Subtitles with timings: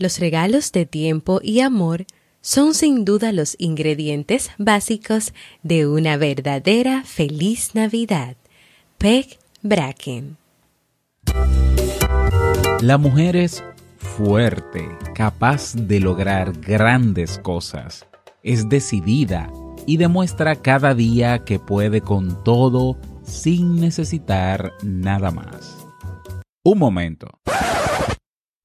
[0.00, 2.06] Los regalos de tiempo y amor
[2.40, 8.38] son sin duda los ingredientes básicos de una verdadera feliz Navidad.
[8.96, 10.38] Peg Bracken.
[12.80, 13.62] La mujer es
[13.98, 18.06] fuerte, capaz de lograr grandes cosas.
[18.42, 19.52] Es decidida
[19.86, 25.76] y demuestra cada día que puede con todo sin necesitar nada más.
[26.64, 27.28] Un momento.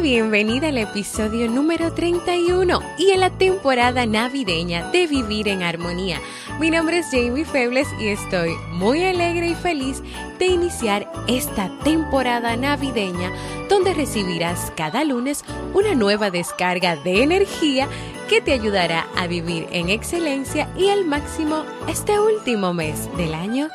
[0.00, 6.20] Bienvenida al episodio número 31 y en la temporada navideña de Vivir en Armonía.
[6.58, 10.02] Mi nombre es Jamie Febles y estoy muy alegre y feliz
[10.38, 13.30] de iniciar esta temporada navideña
[13.68, 17.86] donde recibirás cada lunes una nueva descarga de energía
[18.28, 23.68] que te ayudará a vivir en excelencia y al máximo este último mes del año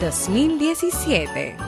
[0.00, 1.67] 2017.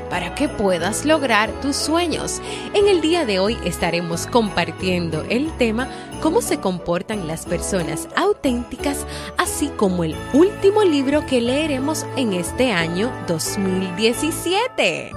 [0.11, 2.41] Para que puedas lograr tus sueños.
[2.73, 5.87] En el día de hoy estaremos compartiendo el tema
[6.21, 9.07] cómo se comportan las personas auténticas,
[9.37, 15.13] así como el último libro que leeremos en este año 2017.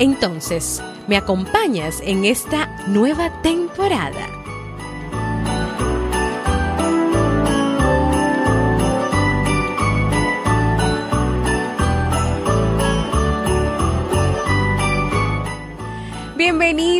[0.00, 4.37] Entonces, ¿me acompañas en esta nueva temporada?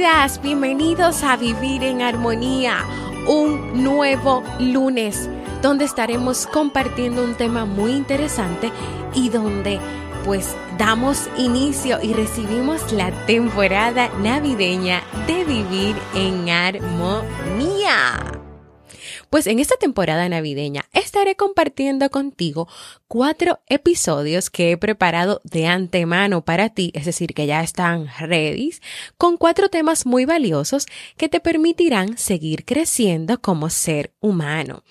[0.08, 2.78] Bienvenidas, bienvenidos a Vivir en Armonía,
[3.26, 5.28] un nuevo lunes
[5.60, 8.72] donde estaremos compartiendo un tema muy interesante
[9.12, 9.78] y donde
[10.24, 18.38] pues damos inicio y recibimos la temporada navideña de Vivir en Armonía.
[19.30, 22.66] Pues en esta temporada navideña estaré compartiendo contigo
[23.08, 28.72] cuatro episodios que he preparado de antemano para ti, es decir, que ya están ready,
[29.18, 30.86] con cuatro temas muy valiosos
[31.18, 34.82] que te permitirán seguir creciendo como ser humano.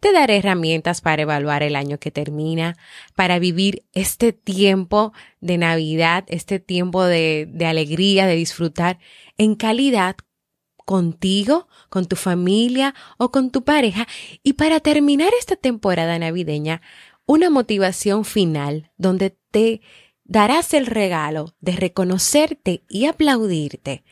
[0.00, 2.76] Te daré herramientas para evaluar el año que termina,
[3.14, 8.98] para vivir este tiempo de Navidad, este tiempo de, de alegría, de disfrutar
[9.38, 10.16] en calidad
[10.86, 14.08] contigo, con tu familia o con tu pareja.
[14.42, 16.80] Y para terminar esta temporada navideña,
[17.26, 19.82] una motivación final donde te
[20.24, 24.04] darás el regalo de reconocerte y aplaudirte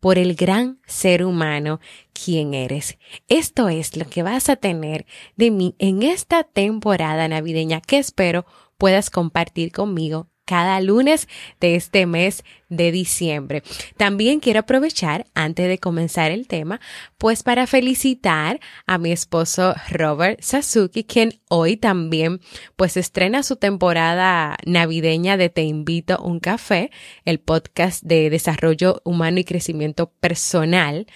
[0.00, 1.80] por el gran ser humano
[2.12, 2.98] quien eres.
[3.26, 5.06] Esto es lo que vas a tener
[5.36, 8.46] de mí en esta temporada navideña que espero
[8.76, 11.28] puedas compartir conmigo cada lunes
[11.60, 13.62] de este mes de diciembre.
[13.98, 16.80] También quiero aprovechar, antes de comenzar el tema,
[17.18, 22.40] pues para felicitar a mi esposo Robert Sasuki, quien hoy también
[22.76, 26.90] pues estrena su temporada navideña de Te invito a un café,
[27.26, 31.06] el podcast de desarrollo humano y crecimiento personal,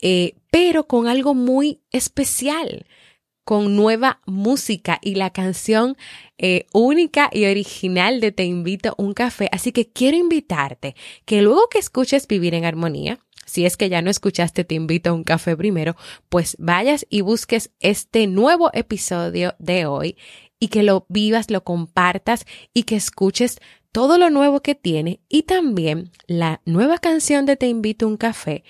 [0.00, 2.86] eh, pero con algo muy especial
[3.50, 5.96] con nueva música y la canción
[6.38, 9.48] eh, única y original de Te invito un café.
[9.50, 10.94] Así que quiero invitarte
[11.24, 15.10] que luego que escuches Vivir en Armonía, si es que ya no escuchaste Te invito
[15.10, 15.96] a un café primero,
[16.28, 20.16] pues vayas y busques este nuevo episodio de hoy
[20.60, 23.58] y que lo vivas, lo compartas y que escuches
[23.90, 28.16] todo lo nuevo que tiene y también la nueva canción de Te invito a un
[28.16, 28.62] café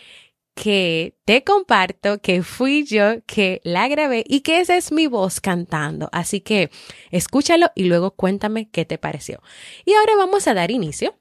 [0.60, 5.40] que te comparto que fui yo que la grabé y que esa es mi voz
[5.40, 6.10] cantando.
[6.12, 6.70] Así que
[7.10, 9.40] escúchalo y luego cuéntame qué te pareció.
[9.86, 11.18] Y ahora vamos a dar inicio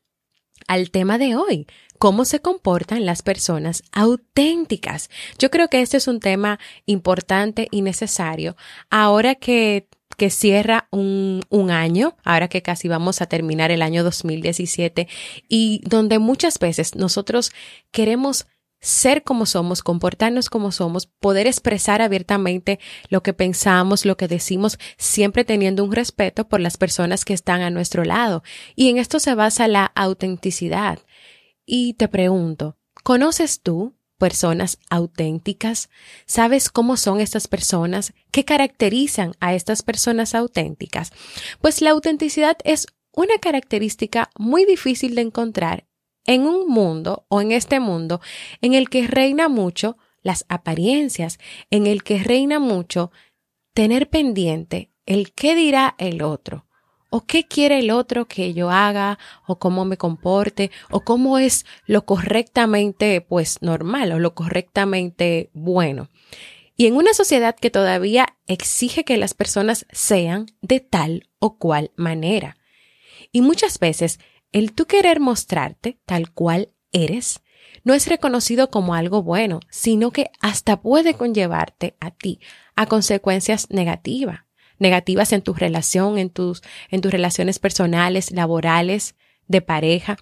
[0.68, 1.68] al tema de hoy,
[2.00, 5.09] cómo se comportan las personas auténticas.
[5.38, 8.57] Yo creo que este es un tema importante y necesario
[8.89, 9.88] ahora que
[10.18, 15.07] que cierra un, un, año, ahora que casi vamos a terminar el año 2017,
[15.47, 17.53] y donde muchas veces nosotros
[17.92, 18.45] queremos
[18.79, 22.79] ser como somos, comportarnos como somos, poder expresar abiertamente
[23.09, 27.61] lo que pensamos, lo que decimos, siempre teniendo un respeto por las personas que están
[27.61, 28.43] a nuestro lado.
[28.75, 30.99] Y en esto se basa la autenticidad.
[31.65, 35.89] Y te pregunto, ¿conoces tú personas auténticas?
[36.25, 38.13] ¿Sabes cómo son estas personas?
[38.31, 41.11] ¿Qué caracterizan a estas personas auténticas?
[41.61, 45.88] Pues la autenticidad es una característica muy difícil de encontrar
[46.25, 48.21] en un mundo o en este mundo
[48.62, 51.39] en el que reina mucho las apariencias,
[51.69, 53.12] en el que reina mucho
[53.74, 56.66] tener pendiente el qué dirá el otro,
[57.10, 59.18] o qué quiere el otro que yo haga,
[59.48, 66.10] o cómo me comporte, o cómo es lo correctamente pues normal o lo correctamente bueno.
[66.77, 71.92] Y en una sociedad que todavía exige que las personas sean de tal o cual
[71.95, 72.57] manera.
[73.31, 74.19] Y muchas veces
[74.51, 77.41] el tú querer mostrarte tal cual eres
[77.83, 82.39] no es reconocido como algo bueno, sino que hasta puede conllevarte a ti
[82.75, 84.41] a consecuencias negativas,
[84.79, 89.15] negativas en tu relación, en tus, en tus relaciones personales, laborales,
[89.49, 90.17] de pareja.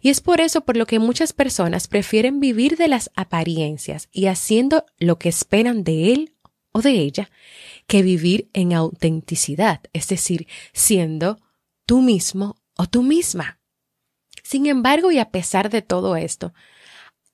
[0.00, 4.26] Y es por eso por lo que muchas personas prefieren vivir de las apariencias y
[4.26, 6.34] haciendo lo que esperan de él
[6.72, 7.30] o de ella,
[7.86, 11.38] que vivir en autenticidad, es decir, siendo
[11.86, 13.57] tú mismo o tú misma.
[14.48, 16.54] Sin embargo, y a pesar de todo esto,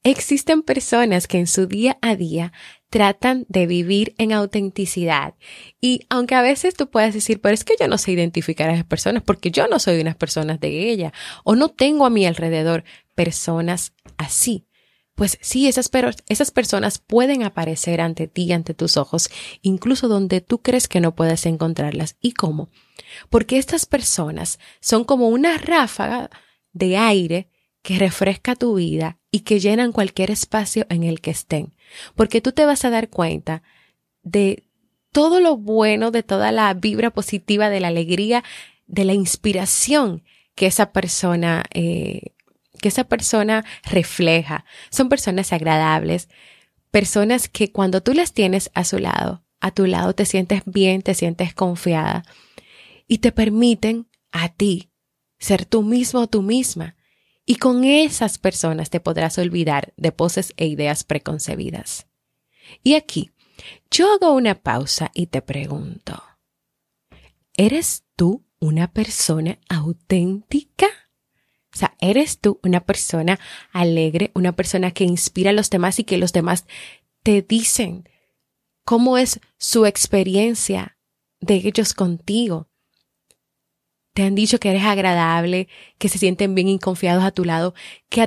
[0.03, 2.53] existen personas que en su día a día
[2.91, 5.35] tratan de vivir en autenticidad.
[5.81, 8.73] Y aunque a veces tú puedes decir, pero es que yo no sé identificar a
[8.73, 11.13] esas personas porque yo no soy unas personas de ella
[11.45, 12.83] o no tengo a mi alrededor
[13.15, 14.67] personas así.
[15.15, 15.89] Pues sí, esas,
[16.29, 19.31] esas personas pueden aparecer ante ti, ante tus ojos,
[19.63, 22.17] incluso donde tú crees que no puedes encontrarlas.
[22.21, 22.71] ¿Y cómo?
[23.31, 26.31] Porque estas personas son como una ráfaga
[26.75, 27.49] de aire
[27.83, 31.75] que refresca tu vida y que llenan cualquier espacio en el que estén.
[32.15, 33.63] Porque tú te vas a dar cuenta
[34.23, 34.65] de
[35.13, 38.43] todo lo bueno, de toda la vibra positiva, de la alegría,
[38.87, 40.23] de la inspiración
[40.55, 42.33] que esa persona, eh,
[42.81, 44.65] que esa persona refleja.
[44.91, 46.29] Son personas agradables,
[46.91, 51.03] personas que cuando tú las tienes a su lado, a tu lado te sientes bien,
[51.03, 52.25] te sientes confiada
[53.07, 54.91] y te permiten a ti
[55.45, 56.97] ser tú mismo o tú misma.
[57.45, 62.07] Y con esas personas te podrás olvidar de poses e ideas preconcebidas.
[62.83, 63.31] Y aquí,
[63.91, 66.23] yo hago una pausa y te pregunto,
[67.55, 70.87] ¿eres tú una persona auténtica?
[71.75, 73.39] O sea, ¿eres tú una persona
[73.71, 76.65] alegre, una persona que inspira a los demás y que los demás
[77.23, 78.09] te dicen
[78.87, 80.97] cómo es su experiencia
[81.41, 82.71] de ellos contigo?
[84.15, 85.69] Te han dicho que eres agradable,
[85.99, 87.75] que se sienten bien y confiados a tu lado,
[88.09, 88.27] que,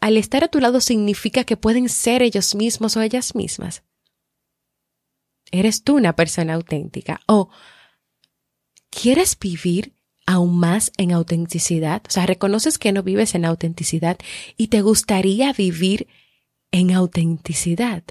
[0.00, 3.84] al estar a tu lado significa que pueden ser ellos mismos o ellas mismas.
[5.50, 7.48] Eres tú una persona auténtica o
[8.90, 9.94] quieres vivir
[10.26, 14.18] aún más en autenticidad, o sea, reconoces que no vives en autenticidad
[14.58, 16.08] y te gustaría vivir
[16.70, 18.02] en autenticidad.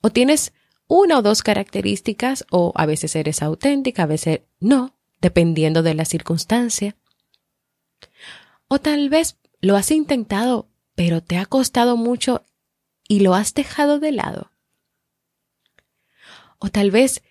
[0.00, 0.52] O tienes
[0.88, 6.04] una o dos características, o a veces eres auténtica, a veces no, dependiendo de la
[6.04, 6.96] circunstancia.
[8.68, 12.44] O tal vez lo has intentado, pero te ha costado mucho
[13.08, 14.52] y lo has dejado de lado.
[16.58, 17.22] O tal vez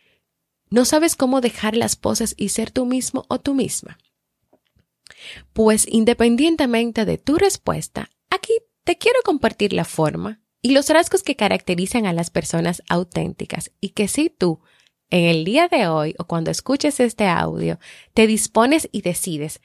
[0.71, 3.99] no sabes cómo dejar las poses y ser tú mismo o tú misma.
[5.53, 8.53] Pues independientemente de tu respuesta, aquí
[8.85, 13.89] te quiero compartir la forma y los rasgos que caracterizan a las personas auténticas y
[13.89, 14.61] que si tú
[15.13, 17.79] en el día de hoy o cuando escuches este audio,
[18.15, 19.61] te dispones y decides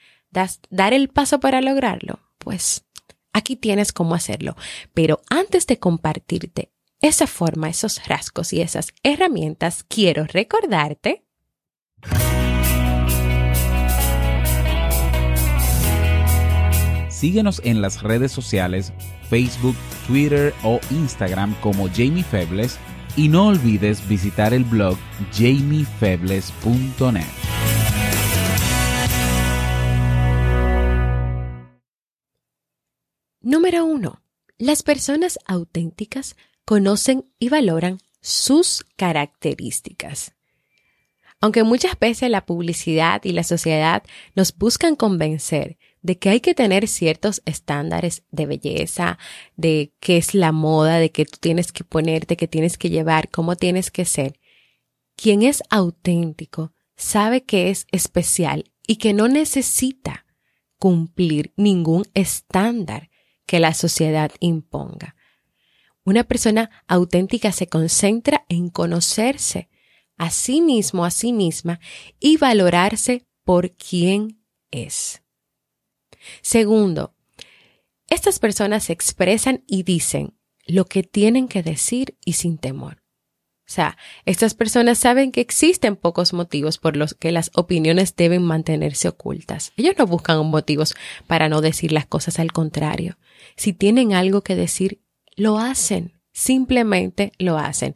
[0.69, 2.85] dar el paso para lograrlo, pues
[3.33, 4.55] aquí tienes cómo hacerlo.
[4.93, 6.69] Pero antes de compartirte
[7.01, 11.23] esa forma, esos rasgos y esas herramientas, quiero recordarte
[17.09, 18.93] Síguenos en las redes sociales,
[19.29, 19.75] Facebook,
[20.07, 22.79] Twitter o Instagram como Jamie Febles
[23.15, 24.97] y no olvides visitar el blog
[25.31, 27.25] jamiefebles.net.
[33.41, 34.21] Número 1.
[34.57, 36.35] Las personas auténticas
[36.65, 40.33] conocen y valoran sus características.
[41.41, 44.03] Aunque muchas veces la publicidad y la sociedad
[44.35, 49.17] nos buscan convencer de que hay que tener ciertos estándares de belleza,
[49.57, 53.29] de qué es la moda, de que tú tienes que ponerte, que tienes que llevar,
[53.29, 54.39] cómo tienes que ser,
[55.15, 60.25] quien es auténtico sabe que es especial y que no necesita
[60.77, 63.09] cumplir ningún estándar
[63.45, 65.15] que la sociedad imponga.
[66.05, 69.69] Una persona auténtica se concentra en conocerse
[70.17, 71.79] a sí mismo, a sí misma
[72.19, 74.41] y valorarse por quien
[74.71, 75.21] es.
[76.41, 77.15] Segundo,
[78.09, 80.33] estas personas expresan y dicen
[80.65, 83.03] lo que tienen que decir y sin temor.
[83.69, 88.41] O sea, estas personas saben que existen pocos motivos por los que las opiniones deben
[88.41, 89.73] mantenerse ocultas.
[89.77, 90.95] Ellos no buscan motivos
[91.27, 93.19] para no decir las cosas, al contrario.
[93.55, 95.03] Si tienen algo que decir,
[95.35, 97.93] lo hacen, simplemente lo hacen.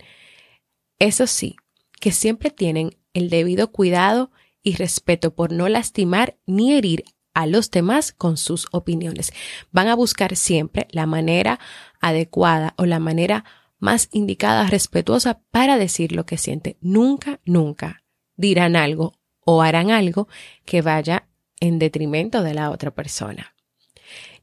[0.99, 1.55] Eso sí,
[1.99, 4.29] que siempre tienen el debido cuidado
[4.61, 7.03] y respeto por no lastimar ni herir
[7.33, 9.33] a los demás con sus opiniones.
[9.71, 11.59] Van a buscar siempre la manera
[12.01, 13.45] adecuada o la manera
[13.79, 16.77] más indicada, respetuosa para decir lo que siente.
[16.81, 18.03] Nunca, nunca
[18.35, 20.27] dirán algo o harán algo
[20.65, 21.27] que vaya
[21.59, 23.55] en detrimento de la otra persona.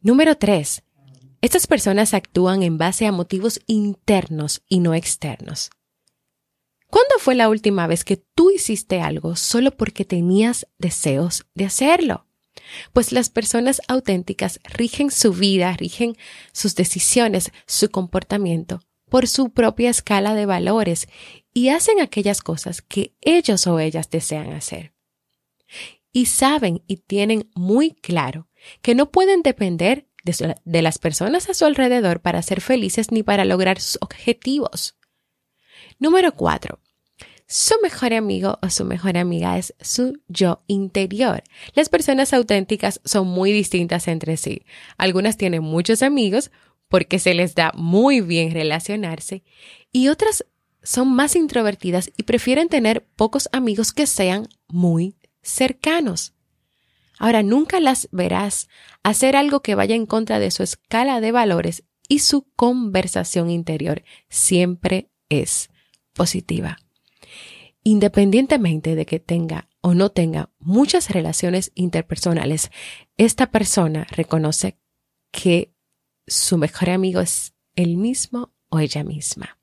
[0.02, 0.82] Número tres,
[1.42, 5.70] estas personas actúan en base a motivos internos y no externos.
[6.88, 12.26] ¿Cuándo fue la última vez que tú hiciste algo solo porque tenías deseos de hacerlo?
[12.92, 16.16] Pues las personas auténticas rigen su vida, rigen
[16.52, 21.08] sus decisiones, su comportamiento por su propia escala de valores
[21.52, 24.94] y hacen aquellas cosas que ellos o ellas desean hacer.
[26.12, 28.48] Y saben y tienen muy claro
[28.82, 33.44] que no pueden depender de, las personas a su alrededor para ser felices ni para
[33.44, 34.96] lograr sus objetivos.
[35.98, 36.80] Número cuatro.
[37.52, 41.42] Su mejor amigo o su mejor amiga es su yo interior.
[41.74, 44.62] Las personas auténticas son muy distintas entre sí.
[44.96, 46.52] Algunas tienen muchos amigos,
[46.86, 49.42] porque se les da muy bien relacionarse
[49.90, 50.46] y otras
[50.84, 56.34] son más introvertidas y prefieren tener pocos amigos que sean muy cercanos.
[57.18, 58.68] Ahora, nunca las verás
[59.02, 64.04] hacer algo que vaya en contra de su escala de valores y su conversación interior
[64.28, 65.68] siempre es
[66.12, 66.78] positiva.
[67.82, 72.70] Independientemente de que tenga o no tenga muchas relaciones interpersonales,
[73.16, 74.76] esta persona reconoce
[75.30, 75.72] que
[76.26, 79.58] su mejor amigo es él mismo o ella misma.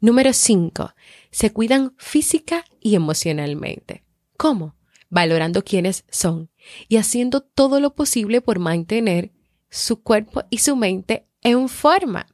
[0.00, 0.94] Número 5.
[1.30, 4.04] Se cuidan física y emocionalmente.
[4.36, 4.76] ¿Cómo?
[5.08, 6.50] Valorando quiénes son
[6.88, 9.32] y haciendo todo lo posible por mantener
[9.70, 12.26] su cuerpo y su mente en forma.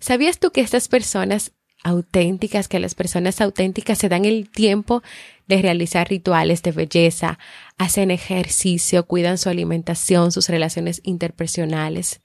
[0.00, 1.52] ¿Sabías tú que estas personas
[1.82, 5.02] auténticas, que las personas auténticas se dan el tiempo
[5.46, 7.38] de realizar rituales de belleza,
[7.78, 12.20] hacen ejercicio, cuidan su alimentación, sus relaciones interpersonales?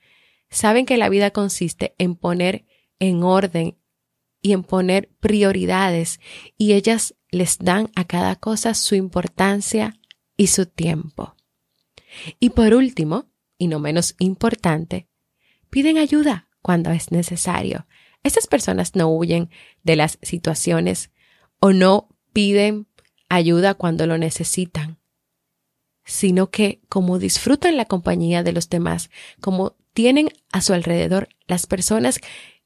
[0.50, 2.66] saben que la vida consiste en poner
[3.00, 3.78] en orden
[4.42, 6.20] y en poner prioridades
[6.58, 10.00] y ellas les dan a cada cosa su importancia
[10.38, 11.36] y su tiempo.
[12.40, 15.08] Y por último, y no menos importante,
[15.70, 17.88] piden ayuda cuando es necesario.
[18.28, 19.50] Estas personas no huyen
[19.84, 21.12] de las situaciones
[21.62, 22.86] o no piden
[23.30, 24.98] ayuda cuando lo necesitan,
[26.04, 31.68] sino que como disfrutan la compañía de los demás, como tienen a su alrededor las
[31.68, 32.20] personas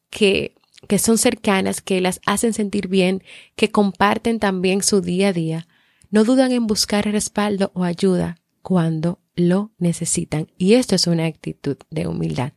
[0.10, 0.56] que,
[0.88, 3.24] que son cercanas, que las hacen sentir bien,
[3.56, 5.68] que comparten también su día a día,
[6.10, 10.51] no dudan en buscar respaldo o ayuda cuando lo necesitan.
[10.58, 12.53] Y esto es una actitud de humildad.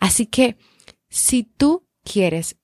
[0.00, 0.56] Así que
[1.08, 2.56] si tú quieres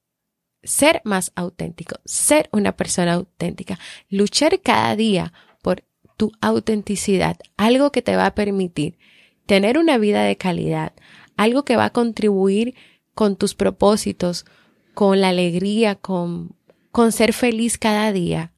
[0.62, 5.84] ser más auténtico, ser una persona auténtica, luchar cada día por
[6.16, 8.98] tu autenticidad, algo que te va a permitir
[9.46, 10.92] tener una vida de calidad,
[11.36, 12.74] algo que va a contribuir
[13.14, 14.46] con tus propósitos,
[14.94, 16.54] con la alegría, con,
[16.90, 18.52] con ser feliz cada día.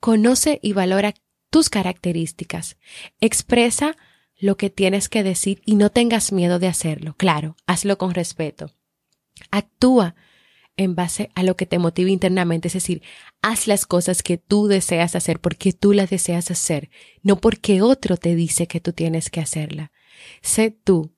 [0.00, 1.14] Conoce y valora
[1.50, 2.76] tus características.
[3.20, 3.96] Expresa
[4.38, 7.14] lo que tienes que decir y no tengas miedo de hacerlo.
[7.16, 8.70] Claro, hazlo con respeto.
[9.50, 10.14] Actúa
[10.76, 13.02] en base a lo que te motive internamente, es decir,
[13.40, 16.90] haz las cosas que tú deseas hacer porque tú las deseas hacer,
[17.22, 19.90] no porque otro te dice que tú tienes que hacerla.
[20.42, 21.16] Sé tú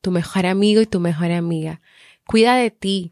[0.00, 1.80] tu mejor amigo y tu mejor amiga.
[2.26, 3.10] Cuida de ti,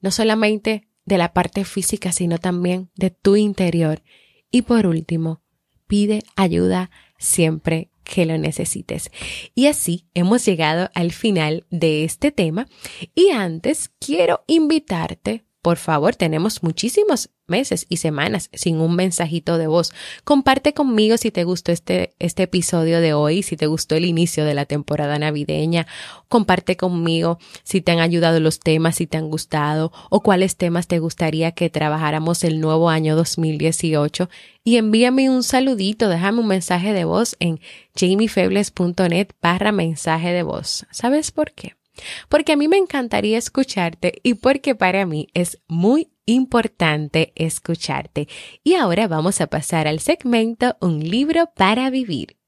[0.00, 4.02] no solamente de la parte física, sino también de tu interior.
[4.50, 5.42] Y por último,
[5.86, 9.10] pide ayuda siempre que lo necesites.
[9.54, 12.66] Y así hemos llegado al final de este tema
[13.14, 19.66] y antes quiero invitarte por favor, tenemos muchísimos meses y semanas sin un mensajito de
[19.66, 19.92] voz.
[20.24, 24.46] Comparte conmigo si te gustó este, este episodio de hoy, si te gustó el inicio
[24.46, 25.86] de la temporada navideña.
[26.28, 30.86] Comparte conmigo si te han ayudado los temas, si te han gustado o cuáles temas
[30.86, 34.30] te gustaría que trabajáramos el nuevo año 2018.
[34.64, 37.60] Y envíame un saludito, déjame un mensaje de voz en
[37.94, 40.86] jamiefebles.net barra mensaje de voz.
[40.90, 41.79] ¿Sabes por qué?
[42.28, 48.28] Porque a mí me encantaría escucharte y porque para mí es muy importante escucharte.
[48.62, 52.39] Y ahora vamos a pasar al segmento Un libro para vivir.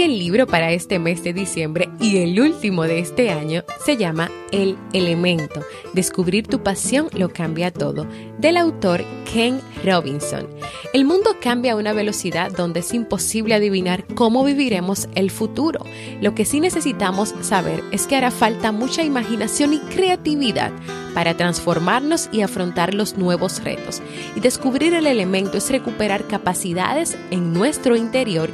[0.00, 4.30] El libro para este mes de diciembre y el último de este año se llama
[4.50, 5.60] El Elemento.
[5.92, 8.06] Descubrir tu pasión lo cambia todo,
[8.38, 10.46] del autor Ken Robinson.
[10.94, 15.84] El mundo cambia a una velocidad donde es imposible adivinar cómo viviremos el futuro.
[16.22, 20.72] Lo que sí necesitamos saber es que hará falta mucha imaginación y creatividad
[21.12, 24.00] para transformarnos y afrontar los nuevos retos.
[24.34, 28.48] Y descubrir el elemento es recuperar capacidades en nuestro interior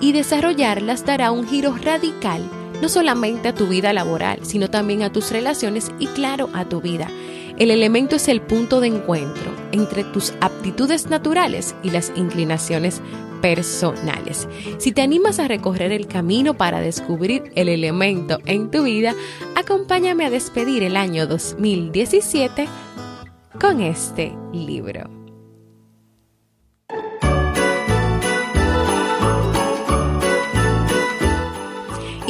[0.00, 2.42] y desarrollarlas dará un giro radical
[2.80, 6.80] no solamente a tu vida laboral, sino también a tus relaciones y claro, a tu
[6.80, 7.08] vida.
[7.58, 13.02] El elemento es el punto de encuentro entre tus aptitudes naturales y las inclinaciones
[13.42, 14.48] personales.
[14.78, 19.14] Si te animas a recorrer el camino para descubrir el elemento en tu vida,
[19.56, 22.66] acompáñame a despedir el año 2017
[23.60, 25.19] con este libro.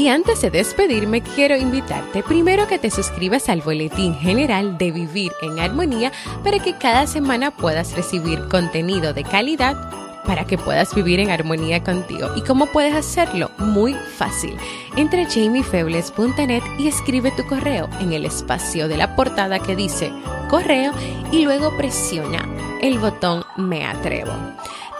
[0.00, 5.30] Y antes de despedirme, quiero invitarte primero que te suscribas al boletín general de Vivir
[5.42, 6.10] en Armonía
[6.42, 9.76] para que cada semana puedas recibir contenido de calidad
[10.24, 12.30] para que puedas vivir en armonía contigo.
[12.34, 13.50] ¿Y cómo puedes hacerlo?
[13.58, 14.56] Muy fácil.
[14.96, 20.10] Entra a jamiefebles.net y escribe tu correo en el espacio de la portada que dice
[20.48, 20.92] correo
[21.30, 22.48] y luego presiona
[22.80, 24.32] el botón Me atrevo.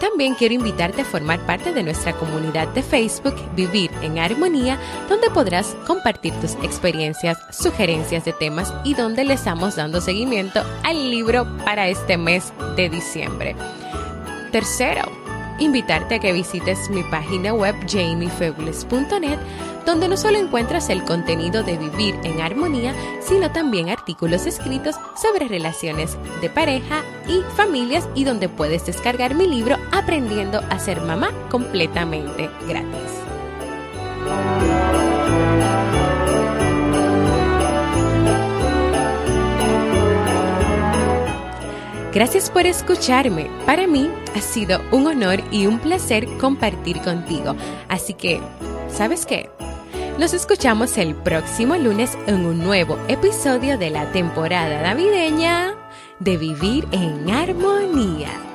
[0.01, 5.29] También quiero invitarte a formar parte de nuestra comunidad de Facebook Vivir en Armonía, donde
[5.29, 11.45] podrás compartir tus experiencias, sugerencias de temas y donde le estamos dando seguimiento al libro
[11.63, 13.55] para este mes de diciembre.
[14.51, 15.03] Tercero,
[15.61, 19.39] invitarte a que visites mi página web jamiefebles.net
[19.85, 25.47] donde no solo encuentras el contenido de vivir en armonía, sino también artículos escritos sobre
[25.47, 31.31] relaciones de pareja y familias y donde puedes descargar mi libro Aprendiendo a ser mamá
[31.49, 33.21] completamente gratis.
[42.13, 43.49] Gracias por escucharme.
[43.65, 47.55] Para mí ha sido un honor y un placer compartir contigo.
[47.87, 48.41] Así que,
[48.89, 49.49] ¿sabes qué?
[50.19, 55.73] Nos escuchamos el próximo lunes en un nuevo episodio de la temporada navideña
[56.19, 58.50] de Vivir en Armonía.